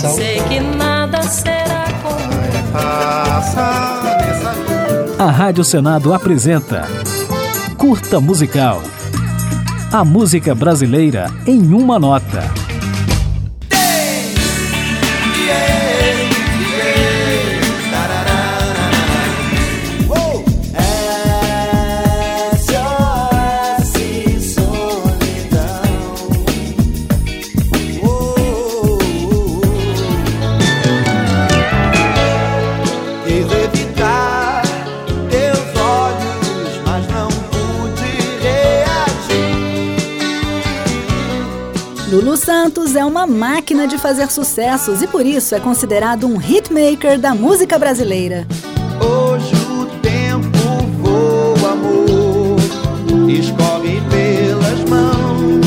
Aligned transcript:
coração. 0.00 0.14
Sei 0.14 0.40
que 0.42 0.60
nada 0.60 1.22
será 1.22 1.84
como 2.02 2.20
A 5.18 5.30
Rádio 5.30 5.64
Senado 5.64 6.14
apresenta 6.14 6.88
Curta 7.76 8.20
Musical. 8.20 8.82
A 9.92 10.04
música 10.04 10.54
brasileira 10.54 11.26
em 11.46 11.74
uma 11.74 11.98
nota. 11.98 12.59
Lulu 42.10 42.36
Santos 42.36 42.96
é 42.96 43.04
uma 43.04 43.24
máquina 43.24 43.86
de 43.86 43.96
fazer 43.96 44.28
sucessos 44.32 45.00
e 45.00 45.06
por 45.06 45.24
isso 45.24 45.54
é 45.54 45.60
considerado 45.60 46.26
um 46.26 46.40
hitmaker 46.40 47.20
da 47.20 47.36
música 47.36 47.78
brasileira. 47.78 48.48
Hoje 49.00 49.54
o 49.70 49.86
tempo 50.00 50.58
voa, 50.98 51.70
amor, 51.70 52.58
escorre 53.30 54.00
pelas 54.10 54.90
mãos. 54.90 55.64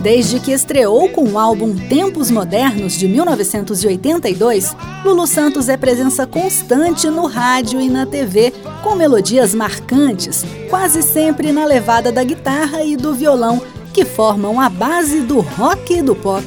Desde 0.00 0.40
que 0.40 0.52
estreou 0.52 1.10
com 1.10 1.32
o 1.32 1.38
álbum 1.38 1.76
Tempos 1.76 2.30
Modernos 2.30 2.94
de 2.94 3.06
1982, 3.06 4.74
Lulu 5.04 5.26
Santos 5.26 5.68
é 5.68 5.76
presença 5.76 6.26
constante 6.26 7.10
no 7.10 7.26
rádio 7.26 7.78
e 7.78 7.90
na 7.90 8.06
TV, 8.06 8.54
com 8.82 8.94
melodias 8.94 9.54
marcantes, 9.54 10.46
quase 10.70 11.02
sempre 11.02 11.52
na 11.52 11.66
levada 11.66 12.10
da 12.10 12.24
guitarra 12.24 12.82
e 12.82 12.96
do 12.96 13.12
violão, 13.12 13.60
que 13.98 14.04
formam 14.04 14.60
a 14.60 14.68
base 14.68 15.22
do 15.22 15.40
rock 15.40 15.92
e 15.92 16.02
do 16.02 16.14
pop. 16.14 16.44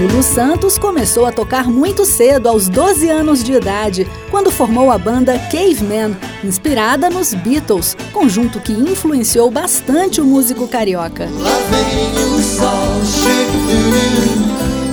Lulu 0.00 0.22
Santos 0.24 0.76
começou 0.76 1.24
a 1.24 1.30
tocar 1.30 1.68
muito 1.68 2.04
cedo, 2.04 2.48
aos 2.48 2.68
12 2.68 3.08
anos 3.08 3.44
de 3.44 3.52
idade, 3.52 4.08
quando 4.28 4.50
formou 4.50 4.90
a 4.90 4.98
banda 4.98 5.38
Caveman, 5.38 6.16
inspirada 6.42 7.08
nos 7.08 7.32
Beatles, 7.32 7.96
conjunto 8.12 8.58
que 8.58 8.72
influenciou 8.72 9.52
bastante 9.52 10.20
o 10.20 10.24
músico 10.24 10.66
carioca. 10.66 11.26
Lá 11.26 11.58
vem 11.70 12.24
o 12.24 12.42
sol 12.42 13.04
chegando, 13.04 14.49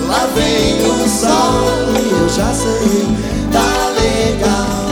lá 0.08 0.26
vem 0.28 0.76
o 0.86 1.08
sol, 1.08 2.22
eu 2.22 2.30
já 2.30 2.54
sei, 2.54 3.08
tá 3.52 3.90
legal. 3.90 4.88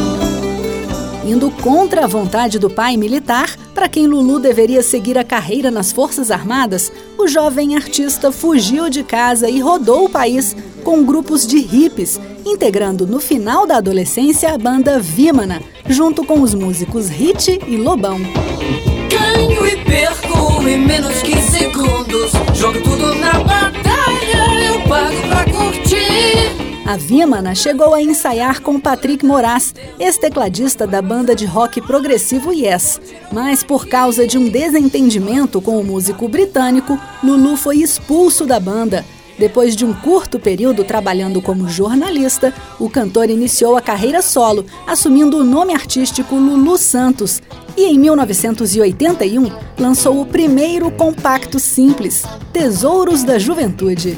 Indo 1.25 1.49
contra 1.49 2.03
a 2.03 2.07
vontade 2.07 2.59
do 2.59 2.69
pai 2.69 2.97
militar, 2.97 3.55
para 3.73 3.89
quem 3.89 4.05
Lulu 4.05 4.39
deveria 4.39 4.83
seguir 4.83 5.17
a 5.17 5.23
carreira 5.23 5.71
nas 5.71 5.91
Forças 5.91 6.29
Armadas, 6.29 6.91
o 7.17 7.27
jovem 7.27 7.75
artista 7.75 8.31
fugiu 8.31 8.89
de 8.89 9.03
casa 9.03 9.49
e 9.49 9.59
rodou 9.59 10.05
o 10.05 10.09
país 10.09 10.55
com 10.83 11.03
grupos 11.03 11.47
de 11.47 11.57
hippies, 11.57 12.19
integrando 12.45 13.07
no 13.07 13.19
final 13.19 13.65
da 13.65 13.77
adolescência 13.77 14.53
a 14.53 14.57
banda 14.57 14.99
Vimana, 14.99 15.61
junto 15.89 16.23
com 16.23 16.41
os 16.41 16.53
músicos 16.53 17.09
Hit 17.09 17.59
e 17.67 17.75
Lobão. 17.75 18.19
Ganho 19.09 19.65
e 19.65 19.77
perco 19.83 20.61
em 20.67 20.77
menos 20.77 21.21
que 21.21 21.35
segundos. 21.41 22.31
Jogo 22.53 22.81
tudo 22.81 23.15
na 23.15 23.33
batalha, 23.39 23.84
pra 25.27 25.43
curtir. 25.45 26.65
A 26.85 26.97
Vimana 26.97 27.55
chegou 27.55 27.95
a 27.95 28.01
ensaiar 28.01 28.61
com 28.61 28.79
Patrick 28.79 29.25
Moraz, 29.25 29.73
ex-tecladista 29.99 30.85
da 30.85 31.01
banda 31.01 31.35
de 31.35 31.43
rock 31.45 31.81
progressivo 31.81 32.53
Yes. 32.53 33.01
Mas 33.31 33.63
por 33.63 33.87
causa 33.87 34.27
de 34.27 34.37
um 34.37 34.47
desentendimento 34.47 35.59
com 35.59 35.79
o 35.79 35.83
músico 35.83 36.27
britânico, 36.27 36.99
Lulu 37.23 37.57
foi 37.57 37.77
expulso 37.77 38.45
da 38.45 38.59
banda. 38.59 39.03
Depois 39.37 39.75
de 39.75 39.83
um 39.83 39.93
curto 39.93 40.39
período 40.39 40.83
trabalhando 40.83 41.41
como 41.41 41.67
jornalista, 41.67 42.53
o 42.79 42.89
cantor 42.89 43.29
iniciou 43.29 43.75
a 43.75 43.81
carreira 43.81 44.21
solo, 44.21 44.65
assumindo 44.87 45.37
o 45.37 45.43
nome 45.43 45.73
artístico 45.73 46.35
Lulu 46.35 46.77
Santos. 46.77 47.41
E 47.75 47.85
em 47.85 47.99
1981 47.99 49.51
lançou 49.77 50.21
o 50.21 50.25
primeiro 50.25 50.89
compacto 50.91 51.59
simples, 51.59 52.23
Tesouros 52.53 53.23
da 53.23 53.37
Juventude. 53.37 54.17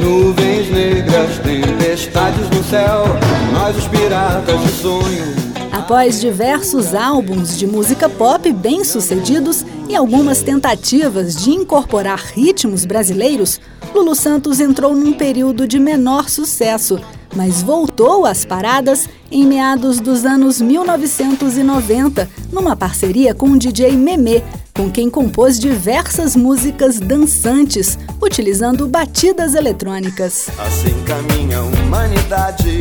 Nuvens 0.00 0.70
negras, 0.70 1.38
tempestades 1.38 2.50
no 2.50 2.64
céu, 2.64 3.04
nós 3.52 3.76
os 3.76 3.86
piratas 3.88 4.60
de 4.60 4.68
sonho. 4.72 5.34
Após 5.72 6.20
diversos 6.20 6.94
álbuns 6.94 7.58
de 7.58 7.66
música 7.66 8.08
pop 8.08 8.52
bem-sucedidos 8.52 9.64
e 9.88 9.94
algumas 9.94 10.42
tentativas 10.42 11.36
de 11.36 11.50
incorporar 11.50 12.18
ritmos 12.18 12.84
brasileiros, 12.84 13.60
Lulu 13.94 14.14
Santos 14.14 14.60
entrou 14.60 14.94
num 14.94 15.12
período 15.12 15.68
de 15.68 15.78
menor 15.78 16.28
sucesso, 16.28 17.00
mas 17.34 17.62
voltou 17.62 18.26
às 18.26 18.44
paradas 18.44 19.08
em 19.30 19.46
meados 19.46 20.00
dos 20.00 20.24
anos 20.24 20.60
1990, 20.60 22.28
numa 22.52 22.76
parceria 22.76 23.34
com 23.34 23.50
o 23.50 23.58
DJ 23.58 23.96
Memê, 23.96 24.42
com 24.74 24.90
quem 24.90 25.08
compôs 25.08 25.58
diversas 25.58 26.34
músicas 26.34 26.98
dançantes, 26.98 27.98
utilizando 28.20 28.86
batidas 28.86 29.54
eletrônicas. 29.54 30.48
Assim 30.58 30.94
caminha 31.04 31.58
a 31.58 31.62
humanidade, 31.62 32.78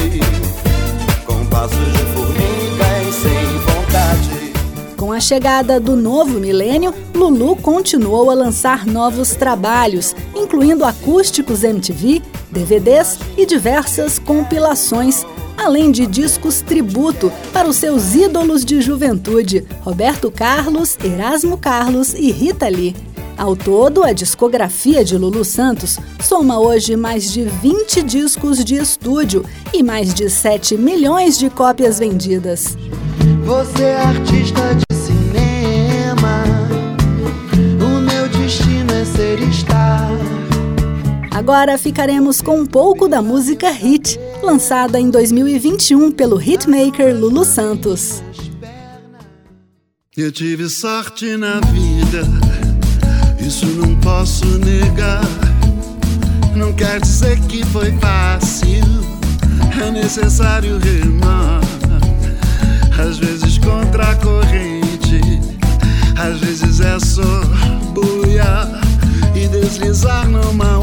chegada 5.23 5.79
do 5.79 5.95
novo 5.95 6.38
milênio, 6.38 6.94
Lulu 7.16 7.56
continuou 7.56 8.29
a 8.29 8.34
lançar 8.34 8.85
novos 8.85 9.35
trabalhos, 9.35 10.13
incluindo 10.35 10.84
acústicos 10.84 11.63
MTV, 11.63 12.22
DVDs 12.51 13.17
e 13.38 13.45
diversas 13.45 14.19
compilações, 14.19 15.25
além 15.57 15.91
de 15.91 16.06
discos 16.06 16.62
tributo 16.62 17.31
para 17.53 17.69
os 17.69 17.78
seus 17.78 18.13
ídolos 18.13 18.66
de 18.66 18.81
juventude, 18.81 19.66
Roberto 19.81 20.29
Carlos, 20.29 20.97
Erasmo 21.01 21.57
Carlos 21.57 22.13
e 22.13 22.29
Rita 22.29 22.67
Lee. 22.67 22.94
Ao 23.38 23.56
todo, 23.56 24.03
a 24.03 24.12
discografia 24.12 25.06
de 25.06 25.17
Lulu 25.17 25.45
Santos 25.45 25.97
soma 26.19 26.59
hoje 26.59 26.97
mais 26.97 27.31
de 27.31 27.44
20 27.44 28.03
discos 28.03 28.63
de 28.63 28.75
estúdio 28.75 29.45
e 29.73 29.81
mais 29.81 30.13
de 30.13 30.29
7 30.29 30.78
milhões 30.78 31.39
de 31.39 31.50
cópias 31.50 31.97
vendidas. 31.97 32.78
Você 33.45 33.83
é 33.83 33.95
artista 33.95 34.75
de 34.75 34.93
Agora 41.44 41.78
ficaremos 41.78 42.42
com 42.42 42.62
um 42.62 42.66
pouco 42.66 43.09
da 43.09 43.22
música 43.22 43.70
Hit, 43.70 44.18
lançada 44.42 44.98
em 44.98 45.09
2021 45.09 46.09
pelo 46.09 46.42
hitmaker 46.42 47.14
Lulu 47.14 47.44
Santos. 47.44 48.24
Eu 50.16 50.31
tive 50.31 50.70
sorte 50.70 51.36
na 51.36 51.59
vida, 51.59 52.24
isso 53.46 53.66
não 53.66 53.94
posso 54.00 54.46
negar. 54.59 55.22
Não 56.56 56.72
quer 56.72 57.02
dizer 57.02 57.38
que 57.42 57.66
foi 57.66 57.92
fácil, 57.98 58.86
é 59.86 59.92
necessário 59.92 60.78
remar. 60.78 61.60
Às 62.98 63.18
vezes 63.18 63.57
contra 63.57 64.12
a 64.12 64.16
corrente, 64.16 65.19
às 66.18 66.39
vezes 66.39 66.80
é 66.80 66.98
só 67.01 67.42
boiar 67.94 68.81
e 69.36 69.46
deslizar 69.50 70.30
numa 70.30 70.82